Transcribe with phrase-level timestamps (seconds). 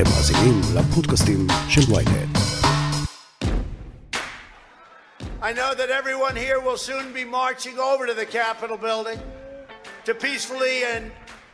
[0.00, 2.38] אתם מאזינים לפודקאסטים של ויינט.
[5.42, 9.18] I know that everyone here will soon be marching over to the Capitol building
[10.06, 11.02] to peacefully and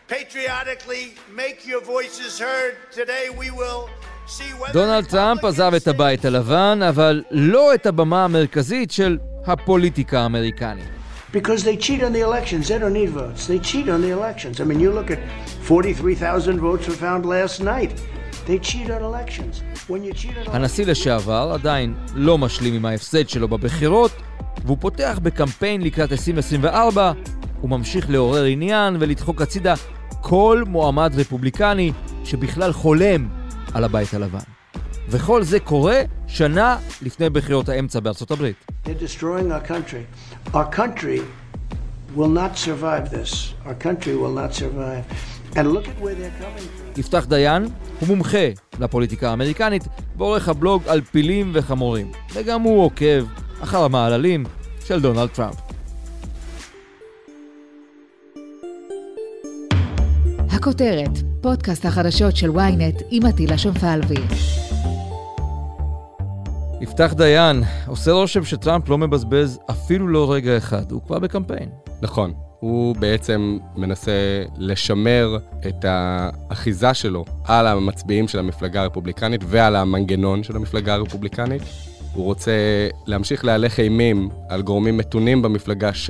[0.09, 1.05] patriotically
[1.43, 2.73] make your voices heard.
[3.01, 3.83] Today we will
[4.27, 4.73] see whether...
[4.73, 10.85] דונלד טראמפ עזב את הבית הלבן, אבל לא את הבמה המרכזית של הפוליטיקה האמריקנית.
[11.33, 12.69] Because they cheat on the elections.
[12.69, 13.47] They don't need votes.
[13.47, 14.61] They cheat on the elections.
[14.61, 15.19] I mean, you look at
[15.63, 17.93] 43,000 votes were found last night.
[20.48, 24.12] הנשיא לשעבר עדיין לא משלים עם ההפסד שלו בבחירות,
[24.66, 27.12] והוא פותח בקמפיין לקראת 2024,
[27.62, 29.74] הוא ממשיך לעורר עניין ולדחוק הצידה
[30.22, 31.92] כל מועמד רפובליקני
[32.24, 33.28] שבכלל חולם
[33.74, 34.40] על הבית הלבן.
[35.10, 38.56] וכל זה קורה שנה לפני בחירות האמצע בארצות הברית.
[42.16, 43.54] Will not survive this.
[43.66, 45.04] Our country will not survive.
[45.58, 46.87] And look at where they're coming from.
[46.98, 47.68] יפתח דיין
[48.00, 48.48] הוא מומחה
[48.80, 53.26] לפוליטיקה האמריקנית ועורך הבלוג על פילים וחמורים, וגם הוא עוקב
[53.64, 54.44] אחר המעללים
[54.86, 55.56] של דונלד טראמפ.
[60.50, 64.22] הכותרת, פודקאסט החדשות של ynet עם עטילה שומפלבי.
[66.82, 71.70] יפתח דיין, עושה רושם שטראמפ לא מבזבז אפילו לא רגע אחד, הוא כבר בקמפיין.
[72.02, 72.47] נכון.
[72.60, 80.56] הוא בעצם מנסה לשמר את האחיזה שלו על המצביעים של המפלגה הרפובליקנית ועל המנגנון של
[80.56, 81.62] המפלגה הרפובליקנית.
[82.14, 82.52] הוא רוצה
[83.06, 86.10] להמשיך להלך אימים על גורמים מתונים במפלגה ש...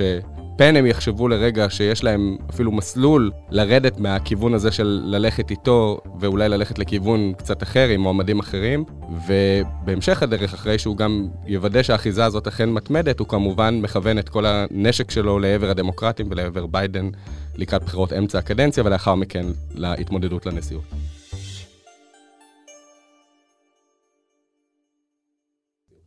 [0.58, 6.48] פן הם יחשבו לרגע שיש להם אפילו מסלול לרדת מהכיוון הזה של ללכת איתו, ואולי
[6.48, 8.84] ללכת לכיוון קצת אחר עם מועמדים אחרים.
[9.26, 14.44] ובהמשך הדרך, אחרי שהוא גם יוודא שהאחיזה הזאת אכן מתמדת, הוא כמובן מכוון את כל
[14.46, 17.10] הנשק שלו לעבר הדמוקרטים ולעבר ביידן
[17.56, 21.17] לקראת בחירות אמצע הקדנציה, ולאחר מכן להתמודדות לנשיאות.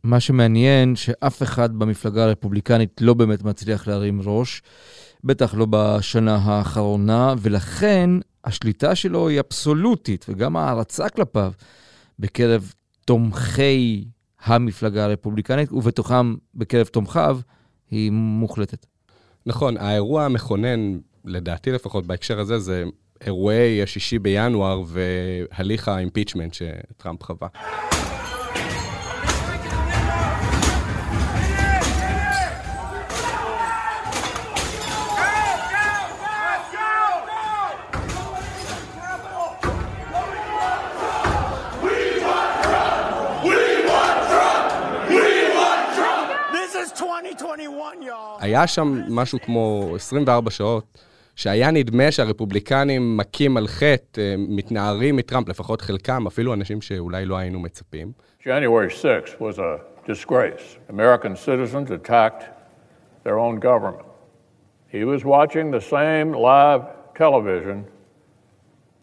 [0.04, 4.62] מה שמעניין שאף אחד במפלגה הרפובליקנית לא באמת מצליח להרים ראש,
[5.24, 8.10] בטח לא בשנה האחרונה, ולכן
[8.44, 11.52] השליטה שלו היא אבסולוטית, וגם ההערצה כלפיו
[12.18, 12.72] בקרב
[13.04, 14.04] תומכי
[14.44, 17.40] המפלגה הרפובליקנית, ובתוכם בקרב תומכיו,
[17.90, 18.86] היא מוחלטת.
[19.46, 22.84] נכון, האירוע המכונן, לדעתי לפחות בהקשר הזה, זה
[23.20, 27.48] אירועי השישי בינואר והליך האימפיצ'מנט שטראמפ חווה.
[48.39, 50.97] היה שם משהו כמו 24 שעות,
[51.35, 57.37] שהיה נדמה שהרפובליקנים מכים על חטא, אה, מתנערים מטראמפ, לפחות חלקם, אפילו אנשים שאולי לא
[57.37, 58.11] היינו מצפים.
[58.43, 59.79] January 6th was a
[60.11, 60.77] disgrace.
[60.89, 62.43] American citizens attacked
[63.23, 64.07] their own government.
[64.95, 66.83] He was watching the same live
[67.23, 67.77] television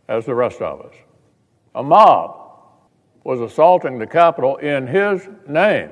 [0.09, 0.97] as the rest of us.
[1.75, 2.31] A mob
[3.25, 5.91] was assaulting the Capitol in his name.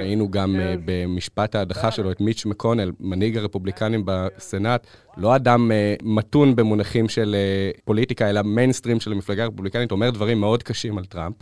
[0.00, 5.94] ראינו גם his במשפט ההדחה שלו את מיץ' מקונל, מנהיג הרפובליקנים בסנאט, לא אדם אה,
[6.02, 11.04] מתון במונחים של אה, פוליטיקה, אלא מיינסטרים של המפלגה הרפובליקנית, אומר דברים מאוד קשים על
[11.04, 11.36] טראמפ,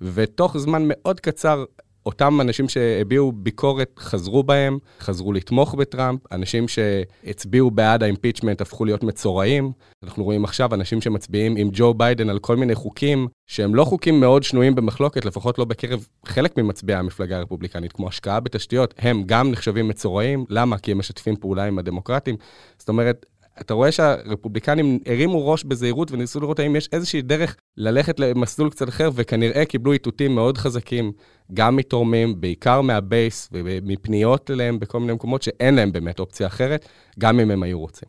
[0.00, 1.64] ותוך זמן מאוד קצר,
[2.06, 9.02] אותם אנשים שהביעו ביקורת חזרו בהם, חזרו לתמוך בטראמפ, אנשים שהצביעו בעד האימפיצ'מנט הפכו להיות
[9.02, 9.72] מצורעים.
[10.04, 14.20] אנחנו רואים עכשיו אנשים שמצביעים עם ג'ו ביידן על כל מיני חוקים, שהם לא חוקים
[14.20, 19.50] מאוד שנויים במחלוקת, לפחות לא בקרב חלק ממצביעי המפלגה הרפובליקנית, כמו השקעה בתשתיות, הם גם
[19.50, 20.44] נחשבים מצורעים.
[20.48, 20.78] למה?
[20.78, 22.36] כי הם משתפים פעולה עם הדמוקרטים.
[22.78, 23.26] זאת אומרת,
[23.60, 28.88] אתה רואה שהרפובליקנים הרימו ראש בזהירות וניסו לראות האם יש איזושהי דרך ללכת למסלול קצת
[28.88, 31.12] אחר, וכנראה קיבלו איתותים מאוד חזקים,
[31.54, 36.88] גם מתורמים, בעיקר מהבייס ומפניות אליהם בכל מיני מקומות שאין להם באמת אופציה אחרת,
[37.18, 38.08] גם אם הם היו רוצים.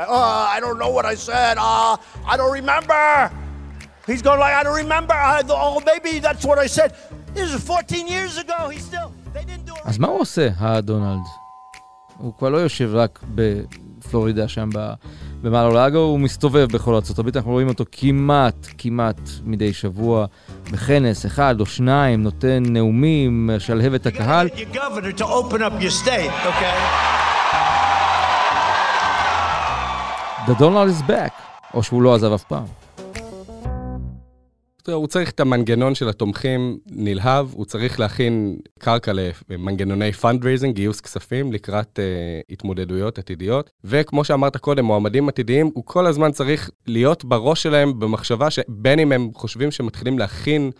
[0.00, 0.46] Oh,
[2.52, 3.30] remember.
[4.06, 5.12] He's going like, I don't remember.
[5.12, 6.94] I, oh, maybe that's what I said.
[7.34, 8.68] This is 14 years ago.
[8.70, 9.80] He's still, they didn't do it.
[9.84, 11.18] אז מה הוא עושה, הדונלד?
[12.18, 14.92] הוא כבר לא יושב רק בפלורידה שם ב-
[15.42, 20.26] במרלגו, הוא מסתובב בכל ארצות הברית, אנחנו רואים אותו כמעט, כמעט מדי שבוע
[20.72, 24.48] בכנס אחד או שניים, נותן נאומים, משלהב את הקהל.
[30.46, 31.32] The Donald is back,
[31.74, 32.64] או שהוא לא עזב אף פעם.
[34.92, 39.12] הוא צריך את המנגנון של התומכים נלהב, הוא צריך להכין קרקע
[39.50, 43.70] למנגנוני fundraising, גיוס כספים לקראת uh, התמודדויות עתידיות.
[43.84, 49.12] וכמו שאמרת קודם, מועמדים עתידיים, הוא כל הזמן צריך להיות בראש שלהם במחשבה שבין אם
[49.12, 50.70] הם חושבים שמתחילים להכין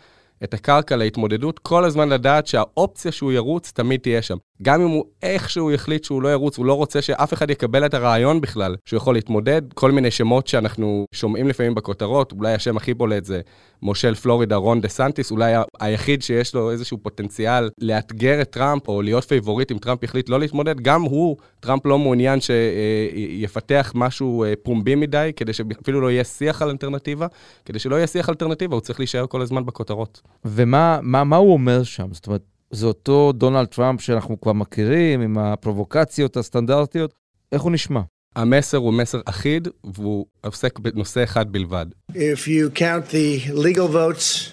[0.44, 4.36] את הקרקע להתמודדות, כל הזמן לדעת שהאופציה שהוא ירוץ תמיד תהיה שם.
[4.62, 7.94] גם אם הוא איכשהו יחליט שהוא לא ירוץ, הוא לא רוצה שאף אחד יקבל את
[7.94, 9.62] הרעיון בכלל שהוא יכול להתמודד.
[9.74, 13.40] כל מיני שמות שאנחנו שומעים לפעמים בכותרות, אולי השם הכי בולט זה
[13.82, 19.24] מושל פלורידה רון דסנטיס, אולי היחיד שיש לו איזשהו פוטנציאל לאתגר את טראמפ או להיות
[19.24, 24.94] favorite אם טראמפ יחליט לא להתמודד, גם הוא, טראמפ לא מעוניין שיפתח משהו אה, פומבי
[24.94, 27.26] מדי, כדי שאפילו לא יהיה שיח על אלטרנטיבה.
[27.64, 30.20] כדי שלא יהיה שיח אלטרנטיבה, הוא צריך להישאר כל הזמן בכותרות.
[30.44, 32.08] ומה מה, מה הוא אומר שם?
[32.12, 37.14] זאת אומרת, זה אותו דונלד טראמפ שאנחנו כבר מכירים, עם הפרובוקציות הסטנדרטיות,
[37.52, 38.00] איך הוא נשמע?
[38.36, 41.86] המסר הוא מסר אחיד, והוא עוסק בנושא אחד בלבד.
[42.12, 44.52] If you count the legal votes,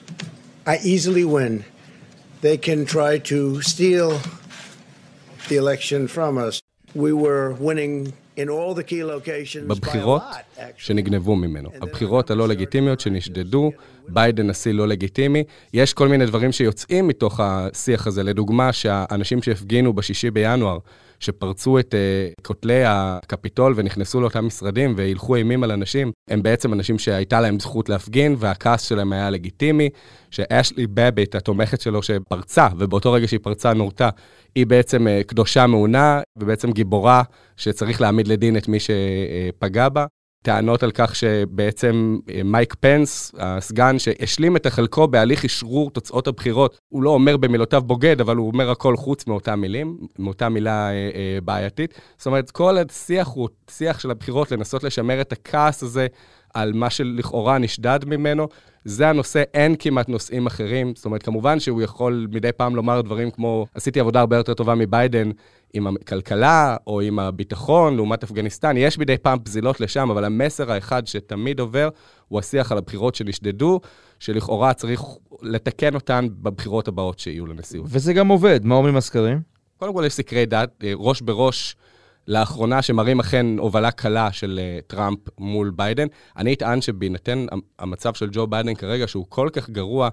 [0.66, 1.64] I easily win.
[2.42, 4.10] They can try to steal
[5.50, 6.60] the election from us.
[6.96, 8.14] We were winning
[9.68, 10.22] בבחירות
[10.78, 13.72] שנגנבו ממנו, הבחירות הלא לגיטימיות שנשדדו,
[14.08, 15.44] ביידן נשיא לא לגיטימי,
[15.74, 18.24] יש כל מיני דברים שיוצאים מתוך השיח הזה.
[18.24, 20.78] לדוגמה, שהאנשים שהפגינו בשישי בינואר,
[21.20, 27.00] שפרצו את uh, כותלי הקפיטול ונכנסו לאותם משרדים והילכו אימים על אנשים, הם בעצם אנשים
[27.00, 29.90] שהייתה להם זכות להפגין והכעס שלהם היה לגיטימי,
[30.32, 34.10] שאשלי בביט, התומכת שלו שפרצה, ובאותו רגע שהיא פרצה נורתה,
[34.56, 37.24] היא בעצם uh, קדושה מעונה ובעצם גיבורה
[37.58, 40.06] שצריך להעמיד לדין את מי שפגע בה.
[40.46, 46.78] טענות על כך שבעצם אה, מייק פנס, הסגן שהשלים את החלקו בהליך אשרור תוצאות הבחירות,
[46.90, 50.94] הוא לא אומר במילותיו בוגד, אבל הוא אומר הכל חוץ מאותה מילים, מאותה מילה אה,
[50.94, 51.94] אה, בעייתית.
[52.18, 56.08] זאת אומרת, כל השיח הוא שיח של הבחירות לנסות לשמר את הכעס הזה
[56.56, 58.48] על מה שלכאורה נשדד ממנו.
[58.86, 60.94] זה הנושא, אין כמעט נושאים אחרים.
[60.96, 64.76] זאת אומרת, כמובן שהוא יכול מדי פעם לומר דברים כמו, עשיתי עבודה הרבה יותר טובה
[64.76, 65.32] מביידן
[65.74, 68.78] עם הכלכלה או עם הביטחון לעומת אפגניסטן.
[68.78, 71.90] יש מדי פעם פזילות לשם, אבל המסר האחד שתמיד עובר
[72.28, 73.80] הוא השיח על הבחירות שנשדדו,
[74.20, 75.04] שלכאורה צריך
[75.42, 77.88] לתקן אותן בבחירות הבאות שיהיו לנשיאות.
[77.90, 79.42] וזה גם עובד, מה אומרים הסקרים?
[79.78, 81.76] קודם כל יש סקרי דת, אה, ראש בראש.
[82.28, 86.08] לאחרונה שמראים אכן הובלה קלה של uh, טראמפ מול ביידן.
[86.38, 87.46] אני אטען שבהינתן
[87.80, 90.10] המצב של ג'ו ביידן כרגע, שהוא כל כך גרוע,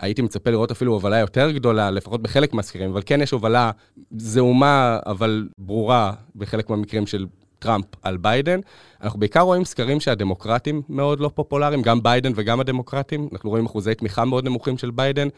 [0.00, 3.70] הייתי מצפה לראות אפילו הובלה יותר גדולה, לפחות בחלק מהסקרים, אבל כן יש הובלה
[4.16, 7.26] זעומה, אבל ברורה, בחלק מהמקרים של
[7.58, 8.60] טראמפ על ביידן.
[9.02, 13.28] אנחנו בעיקר רואים סקרים שהדמוקרטים מאוד לא פופולריים, גם ביידן וגם הדמוקרטים.
[13.32, 15.28] אנחנו רואים אחוזי תמיכה מאוד נמוכים של ביידן.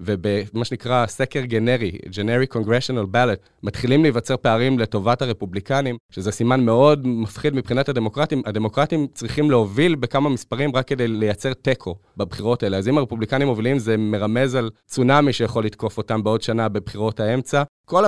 [0.00, 7.06] ובמה שנקרא סקר גנרי, Generic Congressional Ballot, מתחילים להיווצר פערים לטובת הרפובליקנים, שזה סימן מאוד
[7.06, 8.42] מפחיד מבחינת הדמוקרטים.
[8.46, 12.76] הדמוקרטים צריכים להוביל בכמה מספרים רק כדי לייצר תיקו בבחירות האלה.
[12.76, 17.62] אז אם הרפובליקנים מובילים, זה מרמז על צונאמי שיכול לתקוף אותם בעוד שנה בבחירות האמצע.
[17.84, 18.04] כל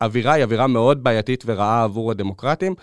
[0.00, 2.74] האווירה היא אווירה מאוד בעייתית ורעה עבור הדמוקרטים.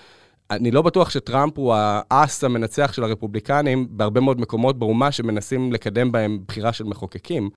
[0.51, 1.73] אני לא בטוח שטראמפ הוא
[2.11, 7.49] האס המנצח של הרפובליקנים בהרבה מאוד מקומות באומה שמנסים לקדם בהם בחירה של מחוקקים.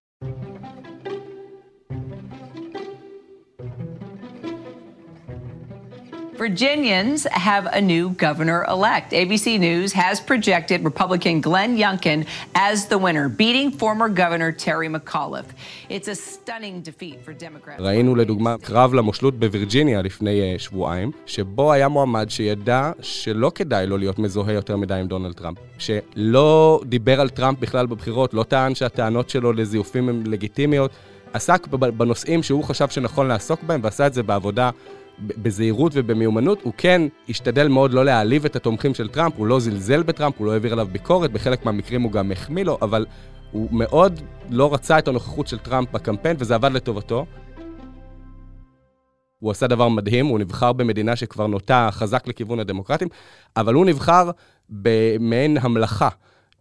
[6.47, 9.09] Virginians have a new governor elect.
[9.23, 12.19] ABC News has projected Republican Glenn Youngkin
[12.69, 15.51] as the winner, beating former Governor Terry McAuliffe.
[15.95, 17.81] It's a stunning defeat for Democrats.
[17.81, 23.97] ראינו לדוגמה קרב למושלות בווירג'יניה לפני uh, שבועיים, שבו היה מועמד שידע שלא כדאי לו
[23.99, 28.75] להיות מזוהה יותר מדי עם דונלד טראמפ, שלא דיבר על טראמפ בכלל בבחירות, לא טען
[28.75, 30.91] שהטענות שלו לזיופים הן לגיטימיות,
[31.33, 34.71] עסק בנושאים שהוא חשב שנכון לעסוק בהם ועשה את זה בעבודה
[35.23, 40.03] בזהירות ובמיומנות, הוא כן השתדל מאוד לא להעליב את התומכים של טראמפ, הוא לא זלזל
[40.03, 43.07] בטראמפ, הוא לא העביר עליו ביקורת, בחלק מהמקרים הוא גם החמיא לו, אבל
[43.53, 47.27] הוא מאוד לא רצה את הנוכחות של טראמפ בקמפיין, וזה עבד לטובתו.
[49.39, 53.09] הוא עשה דבר מדהים, הוא נבחר במדינה שכבר נוטה חזק לכיוון הדמוקרטים,
[53.57, 54.31] אבל הוא נבחר
[54.71, 56.09] במעין המלכה.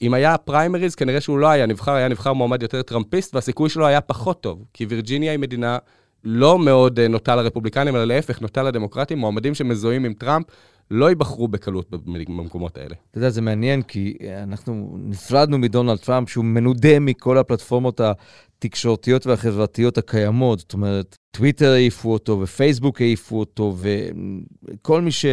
[0.02, 3.88] אם היה פריימריז, כנראה שהוא לא היה נבחר, היה נבחר מועמד יותר טראמפיסט, והסיכוי שלו
[3.88, 5.78] היה פחות טוב, כי וירג'יניה היא מדינה
[6.24, 9.18] לא מאוד אה, נוטה לרפובליקנים, אלא להפך, נוטה לדמוקרטים.
[9.18, 10.46] מועמדים שמזוהים עם טראמפ
[10.92, 12.96] לא ייבחרו בקלות במקומות האלה.
[13.12, 19.28] אתה יודע, זה מעניין, כי אה, אנחנו נפרדנו מדונלד טראמפ, שהוא מנודה מכל הפלטפורמות התקשורתיות
[19.28, 20.60] והחברתיות הקיימות.
[20.60, 25.26] זאת אומרת, טוויטר העיפו אותו, ופייסבוק העיפו אותו, וכל מי ש...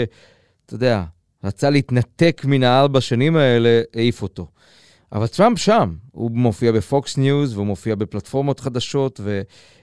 [0.66, 1.04] אתה יודע,
[1.45, 4.47] רצה להתנתק מן הארבע שנים האלה, העיף אותו.
[5.12, 9.20] אבל טראמפ שם, הוא מופיע בפוקס ניוז, והוא מופיע בפלטפורמות חדשות,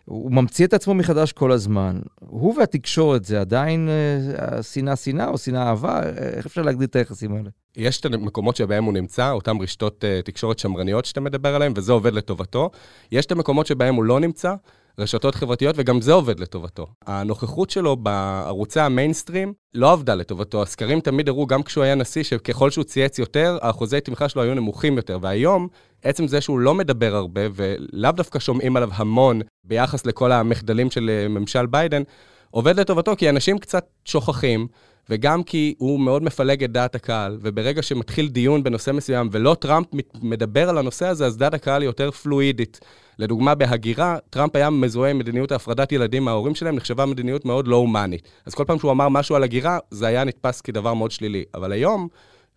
[0.08, 2.00] והוא ממציא את עצמו מחדש כל הזמן.
[2.20, 6.04] הוא והתקשורת זה עדיין אה, שנאה שנאה או שנאה אהבה?
[6.04, 7.50] איך אפשר להגדיר את היחסים האלה?
[7.78, 11.92] יש את המקומות שבהם הוא נמצא, אותן רשתות uh, תקשורת שמרניות שאתה מדבר עליהן, וזה
[11.92, 12.70] עובד לטובתו.
[13.12, 14.56] יש את המקומות שבהם הוא לא נמצא,
[15.00, 16.88] רשתות חברתיות, וגם זה עובד לטובתו.
[17.08, 20.62] הנוכחות שלו בערוצי המיינסטרים לא עבדה לטובתו.
[20.62, 24.54] הסקרים תמיד הראו, גם כשהוא היה נשיא, שככל שהוא צייץ יותר, האחוזי תמיכה שלו היו
[24.54, 25.20] נמוכים יותר.
[25.22, 25.68] והיום,
[26.04, 31.10] עצם זה שהוא לא מדבר הרבה, ולאו דווקא שומעים עליו המון ביחס לכל המחדלים של
[31.10, 32.04] אה, ממשל ביידן,
[32.52, 34.68] עובד לטובתו, כי אנשים קצת שוכחים.
[35.10, 39.88] וגם כי הוא מאוד מפלג את דעת הקהל, וברגע שמתחיל דיון בנושא מסוים ולא טראמפ
[40.22, 42.80] מדבר על הנושא הזה, אז דעת הקהל היא יותר פלואידית.
[43.20, 47.76] לדוגמה, בהגירה, טראמפ היה מזוהה עם מדיניות הפרדת ילדים מההורים שלהם, נחשבה מדיניות מאוד לא
[47.76, 48.28] הומנית.
[48.46, 51.44] אז כל פעם שהוא אמר משהו על הגירה, זה היה נתפס כדבר מאוד שלילי.
[51.54, 52.08] אבל היום,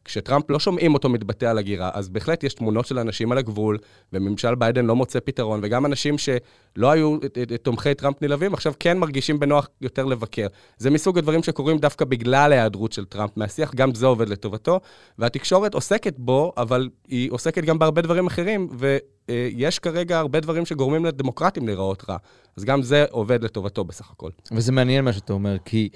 [0.09, 3.79] כשטראמפ לא שומעים אותו מתבטא על הגירה, אז בהחלט יש תמונות של אנשים על הגבול,
[4.13, 7.17] וממשל ביידן לא מוצא פתרון, וגם אנשים שלא היו
[7.63, 10.47] תומכי טראמפ נלהבים, עכשיו כן מרגישים בנוח יותר לבקר.
[10.79, 14.81] זה מסוג הדברים שקורים דווקא בגלל ההיעדרות של טראמפ מהשיח, גם זה עובד לטובתו,
[15.19, 21.05] והתקשורת עוסקת בו, אבל היא עוסקת גם בהרבה דברים אחרים, ויש כרגע הרבה דברים שגורמים
[21.05, 22.17] לדמוקרטים להיראות רע.
[22.57, 24.31] אז גם זה עובד לטובתו בסך הכל.
[24.53, 25.89] וזה מעניין מה שאתה אומר, כי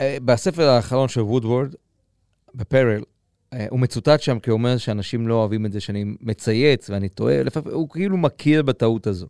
[0.00, 1.74] אה, בספר האחרון של וודוורד,
[2.54, 3.02] בפרל,
[3.70, 7.42] הוא מצוטט שם כי הוא אומר שאנשים לא אוהבים את זה שאני מצייץ ואני טועה,
[7.42, 9.26] לפעמים הוא כאילו מכיר בטעות הזו.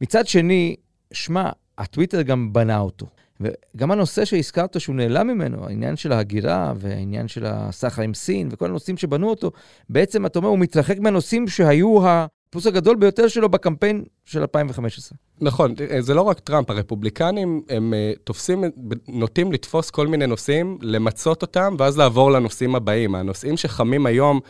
[0.00, 0.76] מצד שני,
[1.12, 3.06] שמע, הטוויטר גם בנה אותו.
[3.40, 8.66] וגם הנושא שהזכרת שהוא נעלם ממנו, העניין של ההגירה והעניין של הסחר עם סין וכל
[8.66, 9.50] הנושאים שבנו אותו,
[9.88, 12.02] בעצם אתה אומר, הוא מתרחק מהנושאים שהיו
[12.50, 15.18] הטיפוס הגדול ביותר שלו בקמפיין של 2015.
[15.40, 18.64] נכון, זה לא רק טראמפ, הרפובליקנים הם uh, תופסים,
[19.08, 23.14] נוטים לתפוס כל מיני נושאים, למצות אותם, ואז לעבור לנושאים הבאים.
[23.14, 24.40] הנושאים שחמים היום...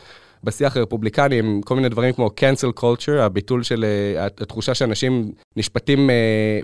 [0.45, 6.11] בשיח הרפובליקני הם כל מיני דברים כמו cancel culture, הביטול של uh, התחושה שאנשים נשפטים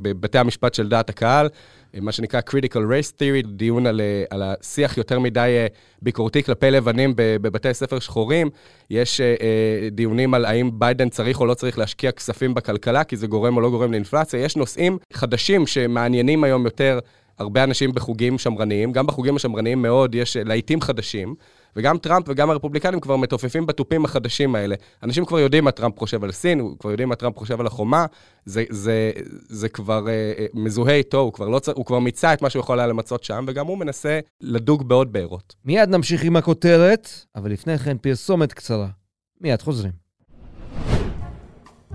[0.03, 1.49] בבתי המשפט של דעת הקהל,
[2.01, 5.67] מה שנקרא critical race theory, דיון על, אה, על השיח יותר מדי אה,
[6.03, 8.51] ביקורתי כלפי לבנים בבתי ספר שחורים.
[8.91, 13.27] יש אה, דיונים על האם ביידן צריך או לא צריך להשקיע כספים בכלכלה, כי זה
[13.27, 14.41] גורם או לא גורם לאינפלציה.
[14.41, 16.99] יש נושאים חדשים שמעניינים היום יותר
[17.39, 18.93] הרבה אנשים בחוגים שמרניים.
[18.93, 21.35] גם בחוגים השמרניים מאוד יש להיטים חדשים.
[21.77, 24.75] וגם טראמפ וגם הרפובליקנים כבר מתופפים בתופים החדשים האלה.
[25.03, 28.07] אנשים כבר יודעים מה טראמפ חושב על סין, כבר יודעים מה טראמפ חושב על החומה,
[28.45, 29.11] זה, זה,
[29.49, 32.61] זה כבר אה, אה, מזוהה איתו, הוא כבר, לא, הוא כבר מיצה את מה שהוא
[32.61, 35.55] יכול היה למצות שם, וגם הוא מנסה לדוג בעוד בארות.
[35.65, 38.89] מיד נמשיך עם הכותרת, אבל לפני כן פרסומת קצרה.
[39.41, 40.06] מיד חוזרים.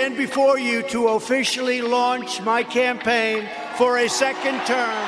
[0.00, 3.38] Stand before you to officially launch my campaign
[3.78, 5.02] for a second term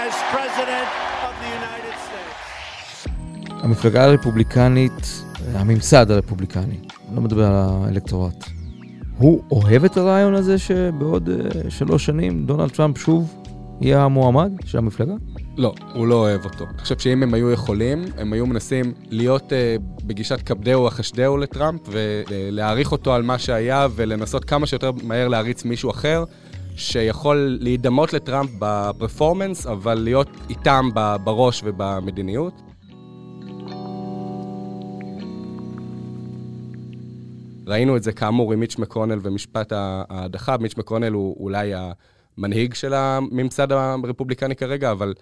[0.00, 0.88] as President
[1.26, 3.14] of the United States.
[3.64, 5.22] המפלגה הרפובליקנית,
[5.54, 6.78] הממסד הרפובליקני,
[7.14, 8.44] לא מדבר על האלקטורט,
[9.18, 13.34] הוא אוהב את הרעיון הזה שבעוד uh, שלוש שנים דונלד טראמפ שוב
[13.80, 15.14] יהיה המועמד של המפלגה?
[15.60, 16.64] לא, הוא לא אוהב אותו.
[16.64, 21.80] אני חושב שאם הם היו יכולים, הם היו מנסים להיות uh, בגישת כבדהו אחשדהו לטראמפ,
[21.86, 26.24] ולהעריך אותו על מה שהיה, ולנסות כמה שיותר מהר להריץ מישהו אחר,
[26.76, 30.88] שיכול להידמות לטראמפ בפרפורמנס, אבל להיות איתם
[31.24, 32.62] בראש ובמדיניות.
[37.66, 40.56] ראינו את זה כאמור עם מיץ' מקונל ומשפט ההדחה.
[40.56, 41.72] מיץ' מקונל הוא אולי
[42.38, 45.14] המנהיג של הממסד הרפובליקני כרגע, אבל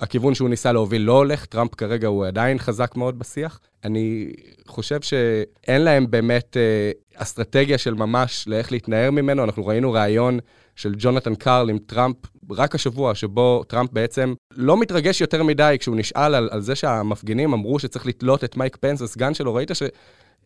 [0.00, 3.60] הכיוון שהוא ניסה להוביל לא הולך, טראמפ כרגע הוא עדיין חזק מאוד בשיח.
[3.84, 4.32] אני
[4.66, 9.44] חושב שאין להם באמת אה, אסטרטגיה של ממש לאיך להתנער ממנו.
[9.44, 10.38] אנחנו ראינו ראיון
[10.76, 12.16] של ג'ונתן קארל עם טראמפ
[12.50, 17.52] רק השבוע, שבו טראמפ בעצם לא מתרגש יותר מדי כשהוא נשאל על, על זה שהמפגינים
[17.52, 19.54] אמרו שצריך לתלות את מייק פנס, הסגן שלו.
[19.54, 19.82] ראית ש...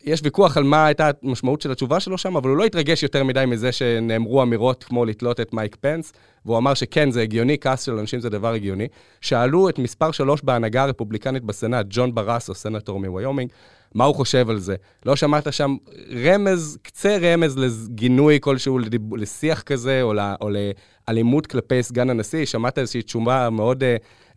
[0.04, 3.24] יש ויכוח על מה הייתה המשמעות של התשובה שלו שם, אבל הוא לא התרגש יותר
[3.24, 6.12] מדי מזה שנאמרו אמירות כמו לתלות את מייק פנס.
[6.44, 8.88] והוא אמר שכן, זה הגיוני, כעס של אנשים זה דבר הגיוני.
[9.20, 13.50] שאלו את מספר שלוש בהנהגה הרפובליקנית בסנאט, ג'ון ברסו, סנטור מוויומינג,
[13.94, 14.76] מה הוא חושב על זה.
[15.06, 15.76] לא שמעת שם
[16.24, 18.78] רמז, קצה רמז לגינוי כלשהו,
[19.16, 22.46] לשיח כזה, או, לא, או לאלימות כלפי סגן הנשיא.
[22.46, 23.86] שמעת איזושהי תשובה מאוד uh,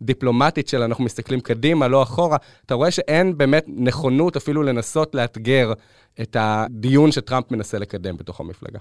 [0.02, 2.36] דיפלומטית של אנחנו מסתכלים קדימה, לא אחורה.
[2.66, 5.72] אתה רואה שאין באמת נכונות אפילו לנסות לאתגר
[6.20, 8.78] את הדיון שטראמפ מנסה לקדם בתוך המפלגה.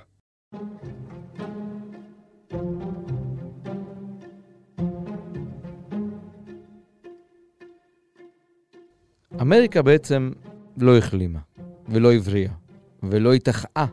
[9.42, 10.32] אמריקה בעצם
[10.78, 11.40] לא החלימה,
[11.90, 12.52] ולא הבריאה,
[13.04, 13.86] ולא התאחאה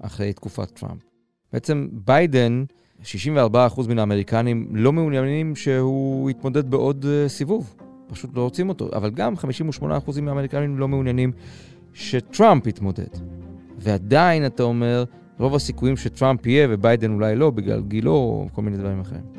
[0.00, 1.02] אחרי תקופת טראמפ.
[1.52, 2.64] בעצם ביידן,
[3.02, 7.74] 64% מן האמריקנים לא מעוניינים שהוא יתמודד בעוד uh, סיבוב.
[8.08, 8.88] פשוט לא רוצים אותו.
[8.92, 9.34] אבל גם
[9.82, 11.32] 58% מהאמריקנים לא מעוניינים
[11.94, 13.08] שטראמפ יתמודד.
[13.78, 15.04] ועדיין, אתה אומר,
[15.38, 19.37] רוב הסיכויים שטראמפ יהיה וביידן אולי לא, בגלל גילו או כל מיני דברים אחרים.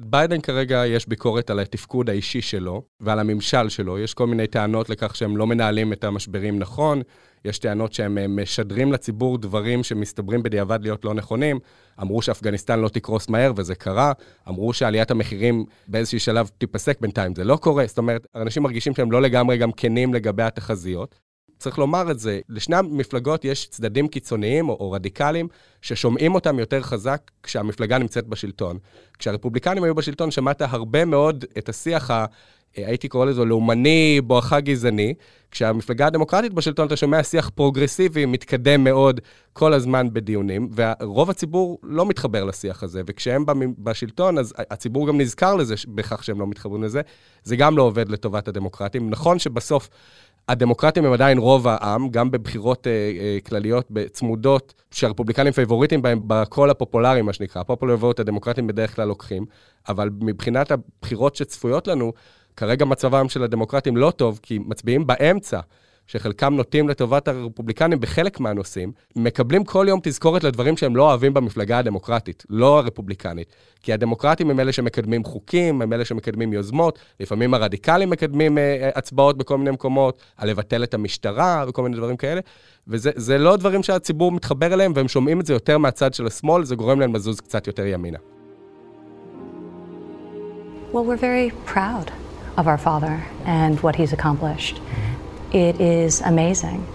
[0.00, 3.98] ביידן כרגע יש ביקורת על התפקוד האישי שלו ועל הממשל שלו.
[3.98, 7.02] יש כל מיני טענות לכך שהם לא מנהלים את המשברים נכון,
[7.44, 11.58] יש טענות שהם אה, משדרים לציבור דברים שמסתברים בדיעבד להיות לא נכונים.
[12.02, 14.12] אמרו שאפגניסטן לא תקרוס מהר, וזה קרה.
[14.48, 17.86] אמרו שעליית המחירים באיזשהו שלב תיפסק בינתיים, זה לא קורה.
[17.86, 21.27] זאת אומרת, אנשים מרגישים שהם לא לגמרי גם כנים לגבי התחזיות.
[21.58, 25.48] צריך לומר את זה, לשני המפלגות יש צדדים קיצוניים או, או רדיקליים
[25.82, 28.78] ששומעים אותם יותר חזק כשהמפלגה נמצאת בשלטון.
[29.18, 32.24] כשהרפובליקנים היו בשלטון, שמעת הרבה מאוד את השיח ה...
[32.76, 35.14] הייתי קורא לזה לאומני, בואכה גזעני.
[35.50, 39.20] כשהמפלגה הדמוקרטית בשלטון, אתה שומע שיח פרוגרסיבי, מתקדם מאוד
[39.52, 43.44] כל הזמן בדיונים, ורוב הציבור לא מתחבר לשיח הזה, וכשהם
[43.78, 47.00] בשלטון, אז הציבור גם מתנגד לזה, בכך שהם לא מתחברים לזה.
[47.44, 49.10] זה גם לא עובד לטובת הדמוקרטים.
[49.10, 49.88] נכון שבסוף
[50.48, 56.70] הדמוקרטים הם עדיין רוב העם, גם בבחירות אה, אה, כלליות צמודות, שהרפובליקנים פייבוריטים בהם בקול
[56.70, 57.60] הפופולרי, מה שנקרא.
[57.60, 59.46] ה popular vote הדמוקרטים בדרך כלל לוקחים,
[59.88, 62.12] אבל מבחינת הבחירות שצפויות לנו,
[62.56, 65.60] כרגע מצבם של הדמוקרטים לא טוב, כי מצביעים באמצע.
[66.08, 71.78] שחלקם נוטים לטובת הרפובליקנים בחלק מהנושאים, מקבלים כל יום תזכורת לדברים שהם לא אוהבים במפלגה
[71.78, 73.52] הדמוקרטית, לא הרפובליקנית.
[73.82, 78.60] כי הדמוקרטים הם אלה שמקדמים חוקים, הם אלה שמקדמים יוזמות, לפעמים הרדיקלים מקדמים uh,
[78.98, 82.40] הצבעות בכל מיני מקומות, על לבטל את המשטרה וכל מיני דברים כאלה,
[82.88, 86.76] וזה לא דברים שהציבור מתחבר אליהם, והם שומעים את זה יותר מהצד של השמאל, זה
[86.76, 88.18] גורם להם לזוז קצת יותר ימינה.
[90.92, 92.10] Well, we're very proud
[92.56, 94.80] of our father and what he's accomplished.
[95.52, 96.86] It is amazing.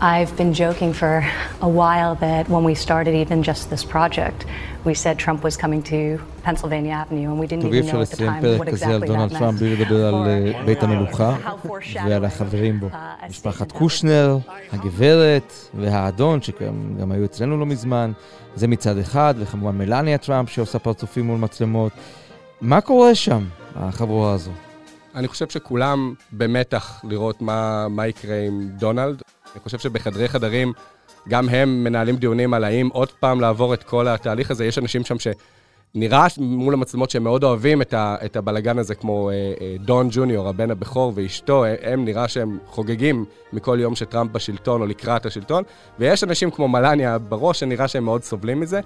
[0.00, 1.24] I've been joking for
[1.60, 4.46] a while that when we started even just this project,
[4.84, 8.16] we said Trump was coming to Pennsylvania Avenue, and we didn't even know at the
[8.16, 9.58] time what exactly that meant.
[9.58, 10.28] בלי לדבר על
[10.64, 11.36] בית המלוכה
[12.06, 12.88] ועל החברים בו.
[13.28, 14.38] משפחת קושנר,
[14.72, 18.12] הגברת והאדון, שגם היו אצלנו לא מזמן,
[18.54, 21.92] זה מצד אחד, וכמובן מלניה טראמפ שעושה פרצופים מול מצלמות.
[22.60, 23.44] מה קורה שם,
[23.76, 24.50] החבורה הזו?
[25.14, 29.22] אני חושב שכולם במתח לראות מה, מה יקרה עם דונלד.
[29.54, 30.72] אני חושב שבחדרי חדרים,
[31.28, 34.64] גם הם מנהלים דיונים על האם עוד פעם לעבור את כל התהליך הזה.
[34.64, 39.30] יש אנשים שם שנראה מול המצלמות שהם מאוד אוהבים את, ה, את הבלגן הזה, כמו
[39.30, 44.80] אה, אה, דון ג'וניור, הבן הבכור ואשתו, הם נראה שהם חוגגים מכל יום שטראמפ בשלטון
[44.80, 45.62] או לקראת השלטון,
[45.98, 48.80] ויש אנשים כמו מלניה בראש שנראה שהם מאוד סובלים מזה.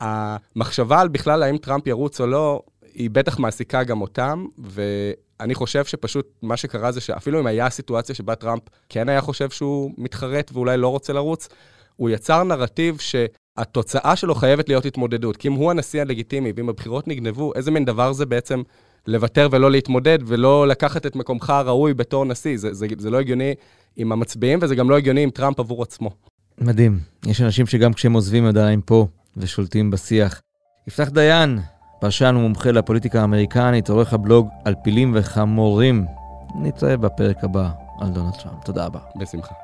[0.00, 2.62] המחשבה על בכלל האם טראמפ ירוץ או לא,
[2.94, 8.14] היא בטח מעסיקה גם אותם, ואני חושב שפשוט מה שקרה זה שאפילו אם היה סיטואציה
[8.14, 11.48] שבה טראמפ כן היה חושב שהוא מתחרט ואולי לא רוצה לרוץ,
[11.96, 15.36] הוא יצר נרטיב שהתוצאה שלו חייבת להיות התמודדות.
[15.36, 18.62] כי אם הוא הנשיא הלגיטימי ואם הבחירות נגנבו, איזה מין דבר זה בעצם
[19.06, 22.56] לוותר ולא להתמודד ולא לקחת את מקומך הראוי בתור נשיא?
[22.56, 23.54] זה, זה, זה לא הגיוני
[23.96, 26.10] עם המצביעים וזה גם לא הגיוני עם טראמפ עבור עצמו.
[26.58, 26.98] מדהים.
[27.26, 30.40] יש אנשים שגם כשהם עוזבים עדיין פה ושולטים בשיח.
[30.88, 31.58] יפתח דיין,
[32.00, 36.06] פרשן ומומחה לפוליטיקה האמריקנית, עורך הבלוג על פילים וחמורים.
[36.54, 37.68] נתראה בפרק הבא
[38.00, 38.64] על דונלד טראמפ.
[38.64, 38.98] תודה רבה.
[39.16, 39.54] בשמחה.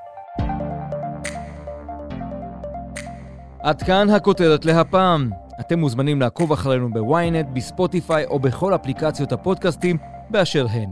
[3.61, 5.31] עד כאן הכותרת להפעם.
[5.61, 9.97] אתם מוזמנים לעקוב אחרינו בוויינט, בספוטיפיי או בכל אפליקציות הפודקאסטים
[10.31, 10.91] באשר הן.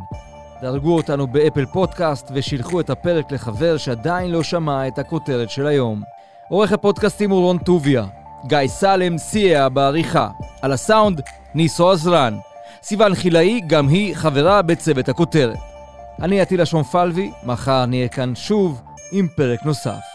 [0.62, 6.02] דרגו אותנו באפל פודקאסט ושילחו את הפרק לחבר שעדיין לא שמע את הכותרת של היום.
[6.48, 8.06] עורך הפודקאסטים הוא רון טוביה.
[8.46, 10.28] גיא סלם סייע בעריכה.
[10.62, 11.20] על הסאונד,
[11.54, 12.38] ניסו עזרן.
[12.82, 15.58] סיוון חילאי, גם היא חברה בצוות הכותרת.
[16.22, 20.13] אני עטילה שומפלבי, מחר נהיה כאן שוב עם פרק נוסף.